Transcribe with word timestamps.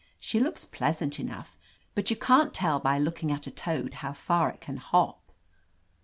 She 0.19 0.39
looks 0.39 0.65
pleasant 0.65 1.19
enough, 1.19 1.55
btft 1.95 2.09
you 2.09 2.15
can't 2.15 2.55
teH 2.55 2.81
by 2.81 2.97
looking 2.97 3.31
at 3.31 3.45
a 3.45 3.51
toad 3.51 3.93
how 4.01 4.13
far 4.13 4.49
it 4.49 4.59
can 4.61 4.77
hop." 4.77 5.31